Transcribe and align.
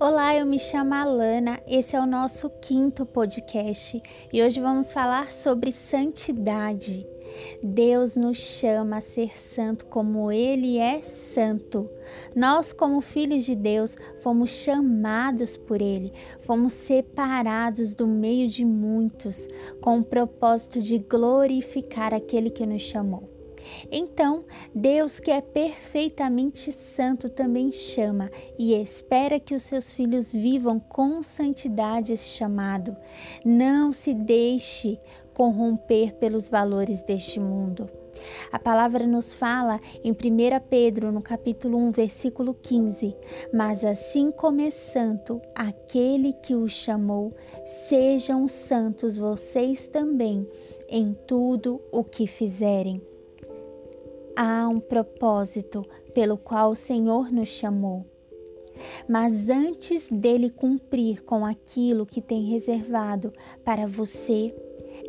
Olá, 0.00 0.34
eu 0.36 0.46
me 0.46 0.58
chamo 0.58 0.94
Alana, 0.94 1.60
esse 1.68 1.94
é 1.94 2.00
o 2.00 2.06
nosso 2.06 2.48
quinto 2.62 3.04
podcast 3.04 4.02
e 4.32 4.42
hoje 4.42 4.58
vamos 4.58 4.90
falar 4.90 5.32
sobre 5.32 5.70
santidade. 5.70 7.11
Deus 7.62 8.16
nos 8.16 8.38
chama 8.38 8.98
a 8.98 9.00
ser 9.00 9.38
santo 9.38 9.86
como 9.86 10.30
Ele 10.30 10.78
é 10.78 11.02
santo. 11.02 11.88
Nós, 12.34 12.72
como 12.72 13.00
filhos 13.00 13.44
de 13.44 13.54
Deus, 13.54 13.96
fomos 14.20 14.50
chamados 14.50 15.56
por 15.56 15.80
Ele, 15.80 16.12
fomos 16.40 16.72
separados 16.72 17.94
do 17.94 18.06
meio 18.06 18.48
de 18.48 18.64
muitos, 18.64 19.48
com 19.80 19.98
o 19.98 20.04
propósito 20.04 20.80
de 20.80 20.98
glorificar 20.98 22.12
aquele 22.12 22.50
que 22.50 22.66
nos 22.66 22.82
chamou. 22.82 23.32
Então, 23.90 24.44
Deus, 24.74 25.18
que 25.18 25.30
é 25.30 25.40
perfeitamente 25.40 26.70
santo, 26.72 27.28
também 27.28 27.70
chama 27.70 28.30
e 28.58 28.74
espera 28.74 29.40
que 29.40 29.54
os 29.54 29.62
seus 29.62 29.92
filhos 29.92 30.32
vivam 30.32 30.78
com 30.78 31.22
santidade 31.22 32.12
esse 32.12 32.26
chamado. 32.26 32.96
Não 33.44 33.92
se 33.92 34.14
deixe 34.14 35.00
corromper 35.34 36.14
pelos 36.14 36.48
valores 36.48 37.02
deste 37.02 37.40
mundo. 37.40 37.88
A 38.50 38.58
palavra 38.58 39.06
nos 39.06 39.32
fala 39.32 39.80
em 40.04 40.12
1 40.12 40.16
Pedro, 40.68 41.10
no 41.10 41.22
capítulo 41.22 41.78
1, 41.78 41.92
versículo 41.92 42.52
15: 42.54 43.16
Mas 43.52 43.84
assim 43.84 44.30
como 44.30 44.60
é 44.60 44.70
santo 44.70 45.40
aquele 45.54 46.32
que 46.34 46.54
o 46.54 46.68
chamou, 46.68 47.32
sejam 47.64 48.46
santos 48.48 49.16
vocês 49.16 49.86
também 49.86 50.46
em 50.88 51.14
tudo 51.26 51.80
o 51.90 52.04
que 52.04 52.26
fizerem 52.26 53.00
há 54.36 54.68
um 54.68 54.80
propósito 54.80 55.84
pelo 56.14 56.36
qual 56.36 56.70
o 56.70 56.76
Senhor 56.76 57.30
nos 57.30 57.48
chamou. 57.48 58.04
Mas 59.08 59.48
antes 59.48 60.08
dele 60.10 60.50
cumprir 60.50 61.22
com 61.22 61.44
aquilo 61.44 62.06
que 62.06 62.20
tem 62.20 62.44
reservado 62.44 63.32
para 63.64 63.86
você, 63.86 64.54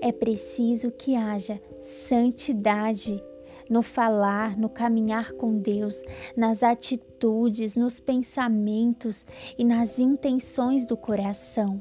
é 0.00 0.12
preciso 0.12 0.90
que 0.90 1.16
haja 1.16 1.60
santidade 1.78 3.22
no 3.68 3.82
falar, 3.82 4.58
no 4.58 4.68
caminhar 4.68 5.32
com 5.32 5.56
Deus, 5.56 6.02
nas 6.36 6.62
atitudes, 6.64 7.76
nos 7.76 8.00
pensamentos 8.00 9.24
e 9.56 9.64
nas 9.64 10.00
intenções 10.00 10.84
do 10.84 10.96
coração. 10.96 11.80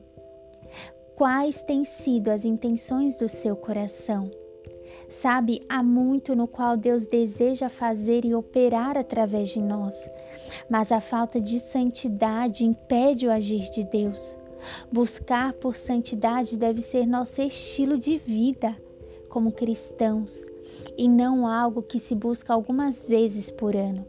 Quais 1.15 1.63
têm 1.63 1.83
sido 1.83 2.29
as 2.29 2.45
intenções 2.45 3.15
do 3.15 3.27
seu 3.27 3.55
coração? 3.55 4.29
Sabe, 5.09 5.61
há 5.67 5.81
muito 5.81 6.35
no 6.35 6.47
qual 6.47 6.77
Deus 6.77 7.05
deseja 7.05 7.67
fazer 7.67 8.23
e 8.23 8.35
operar 8.35 8.95
através 8.95 9.49
de 9.49 9.59
nós, 9.59 10.07
mas 10.69 10.91
a 10.91 11.01
falta 11.01 11.41
de 11.41 11.59
santidade 11.59 12.63
impede 12.63 13.25
o 13.25 13.31
agir 13.31 13.69
de 13.71 13.83
Deus. 13.83 14.37
Buscar 14.91 15.53
por 15.53 15.75
santidade 15.75 16.57
deve 16.57 16.81
ser 16.81 17.05
nosso 17.05 17.41
estilo 17.41 17.97
de 17.97 18.17
vida 18.17 18.75
como 19.29 19.51
cristãos 19.51 20.45
e 20.97 21.07
não 21.07 21.47
algo 21.47 21.81
que 21.81 21.99
se 21.99 22.15
busca 22.15 22.53
algumas 22.53 23.03
vezes 23.03 23.49
por 23.51 23.75
ano. 23.75 24.05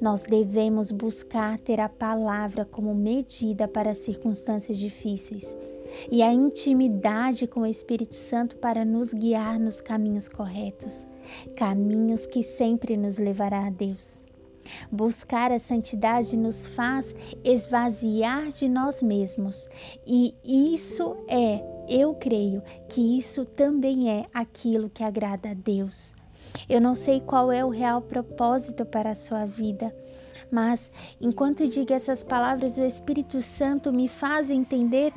Nós 0.00 0.22
devemos 0.22 0.90
buscar 0.90 1.58
ter 1.58 1.80
a 1.80 1.88
palavra 1.88 2.64
como 2.64 2.94
medida 2.94 3.66
para 3.66 3.94
circunstâncias 3.94 4.78
difíceis 4.78 5.56
e 6.10 6.22
a 6.22 6.32
intimidade 6.32 7.46
com 7.46 7.60
o 7.60 7.66
Espírito 7.66 8.14
Santo 8.14 8.56
para 8.56 8.84
nos 8.84 9.12
guiar 9.12 9.58
nos 9.58 9.80
caminhos 9.80 10.28
corretos, 10.28 11.06
caminhos 11.56 12.26
que 12.26 12.42
sempre 12.42 12.96
nos 12.96 13.18
levará 13.18 13.66
a 13.66 13.70
Deus. 13.70 14.20
Buscar 14.90 15.50
a 15.52 15.58
santidade 15.58 16.36
nos 16.36 16.66
faz 16.66 17.14
esvaziar 17.44 18.48
de 18.48 18.68
nós 18.68 19.02
mesmos, 19.02 19.68
e 20.06 20.34
isso 20.44 21.16
é, 21.28 21.62
eu 21.88 22.14
creio 22.14 22.62
que 22.88 23.18
isso 23.18 23.44
também 23.44 24.10
é 24.10 24.26
aquilo 24.32 24.90
que 24.90 25.02
agrada 25.02 25.50
a 25.50 25.54
Deus. 25.54 26.12
Eu 26.68 26.80
não 26.80 26.94
sei 26.94 27.20
qual 27.20 27.50
é 27.50 27.64
o 27.64 27.70
real 27.70 28.02
propósito 28.02 28.84
para 28.84 29.10
a 29.10 29.14
sua 29.14 29.46
vida, 29.46 29.94
mas 30.50 30.90
enquanto 31.20 31.66
digo 31.66 31.92
essas 31.92 32.22
palavras, 32.22 32.76
o 32.76 32.82
Espírito 32.82 33.40
Santo 33.42 33.92
me 33.92 34.06
faz 34.06 34.50
entender 34.50 35.12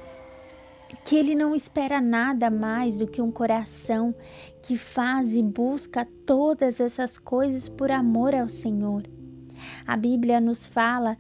que 1.04 1.16
ele 1.16 1.36
não 1.36 1.56
espera 1.56 2.00
nada 2.00 2.50
mais 2.50 2.98
do 2.98 3.08
que 3.08 3.22
um 3.22 3.32
coração 3.32 4.16
que 4.62 4.78
faz 4.78 5.36
e 5.36 5.44
busca 5.44 6.08
todas 6.26 6.80
essas 6.80 7.18
coisas 7.18 7.68
por 7.68 7.92
amor 7.92 8.34
ao 8.34 8.50
Senhor. 8.50 9.04
A 9.88 9.96
Bíblia 9.96 10.42
nos 10.42 10.66
fala 10.66 11.16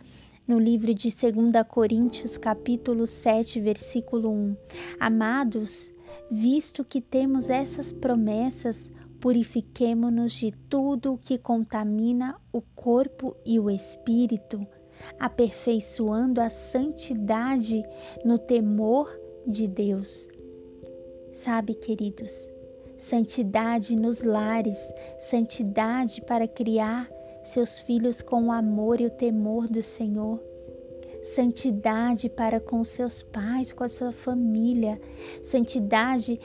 no 0.48 0.58
livro 0.58 0.92
de 0.92 1.09
2 1.09 1.68
Coríntios, 1.70 2.36
capítulo 2.36 3.06
7, 3.06 3.62
versículo 3.62 4.31
1: 4.31 4.58
Amados, 5.00 5.92
visto 6.31 6.84
que 6.84 7.00
temos 7.00 7.52
essas 7.52 7.94
promessas, 7.94 8.92
purifiquemo-nos 9.20 10.34
de 10.34 10.52
tudo 10.52 11.14
o 11.14 11.18
que 11.18 11.38
contamina 11.38 12.42
o 12.52 12.59
corpo 12.59 13.36
e 13.46 13.59
o 13.59 13.70
espírito, 13.70 14.66
aperfeiçoando 15.20 16.42
a 16.42 16.50
santidade 16.50 17.84
no 18.24 18.40
temor 18.40 19.16
de 19.46 19.68
Deus. 19.68 20.28
Sabe, 21.32 21.76
queridos, 21.76 22.50
santidade 22.97 23.96
nos 23.96 24.24
lares, 24.24 24.80
santidade 25.20 26.22
para 26.22 26.47
criar 26.47 27.08
seus 27.47 27.79
filhos 27.79 28.22
com 28.22 28.45
o 28.45 28.51
amor 28.51 29.00
e 29.00 29.06
o 29.06 29.09
temor 29.09 29.67
do 29.67 29.81
Senhor. 29.81 30.41
Santidade 31.23 32.29
para 32.29 32.59
com 32.59 32.83
seus 32.83 33.23
pais, 33.23 33.72
com 33.72 33.83
a 33.83 33.89
sua 33.89 34.11
família, 34.11 35.01
santidade 35.41 36.39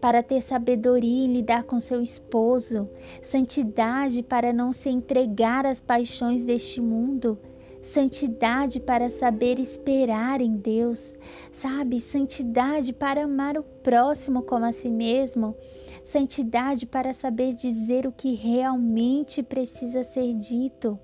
para 0.00 0.22
ter 0.22 0.42
sabedoria 0.42 1.24
e 1.24 1.32
lidar 1.32 1.64
com 1.64 1.80
seu 1.80 2.02
esposo, 2.02 2.88
santidade 3.22 4.22
para 4.22 4.52
não 4.52 4.72
se 4.72 4.90
entregar 4.90 5.64
às 5.64 5.80
paixões 5.80 6.44
deste 6.44 6.80
mundo, 6.80 7.38
santidade 7.84 8.80
para 8.80 9.10
saber 9.10 9.58
esperar 9.58 10.40
em 10.40 10.56
Deus, 10.56 11.16
sabe? 11.52 12.00
Santidade 12.00 12.92
para 12.92 13.24
amar 13.24 13.58
o 13.58 13.62
próximo 13.62 14.42
como 14.42 14.64
a 14.64 14.72
si 14.72 14.90
mesmo, 14.90 15.54
santidade 16.02 16.86
para 16.86 17.12
saber 17.12 17.54
dizer 17.54 18.06
o 18.06 18.12
que 18.12 18.34
realmente 18.34 19.42
precisa 19.42 20.02
ser 20.02 20.34
dito. 20.34 20.98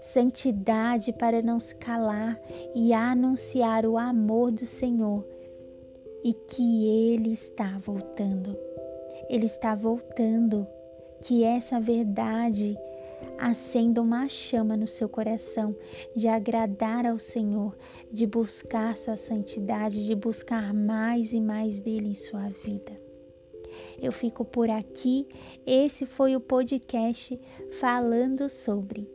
Santidade 0.00 1.12
para 1.12 1.40
não 1.42 1.60
se 1.60 1.74
calar 1.76 2.40
e 2.74 2.92
anunciar 2.92 3.86
o 3.86 3.96
amor 3.96 4.50
do 4.50 4.66
Senhor 4.66 5.24
e 6.24 6.32
que 6.32 7.12
Ele 7.12 7.32
está 7.32 7.78
voltando. 7.78 8.58
Ele 9.28 9.46
está 9.46 9.74
voltando, 9.74 10.66
que 11.22 11.44
essa 11.44 11.78
verdade 11.78 12.76
acenda 13.38 14.02
uma 14.02 14.28
chama 14.28 14.76
no 14.76 14.86
seu 14.86 15.08
coração 15.08 15.74
de 16.14 16.28
agradar 16.28 17.06
ao 17.06 17.18
Senhor, 17.18 17.76
de 18.10 18.26
buscar 18.26 18.96
sua 18.96 19.16
santidade, 19.16 20.04
de 20.04 20.14
buscar 20.14 20.74
mais 20.74 21.32
e 21.32 21.40
mais 21.40 21.78
dele 21.78 22.08
em 22.08 22.14
sua 22.14 22.48
vida. 22.64 23.00
Eu 24.00 24.12
fico 24.12 24.44
por 24.44 24.68
aqui. 24.68 25.26
Esse 25.66 26.06
foi 26.06 26.34
o 26.34 26.40
podcast 26.40 27.38
falando 27.72 28.48
sobre. 28.48 29.08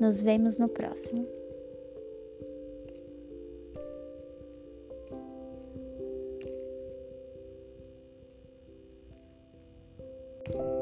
Nos 0.00 0.20
vemos 0.20 0.58
no 0.58 0.68
próximo. 0.68 1.26
thank 10.46 10.75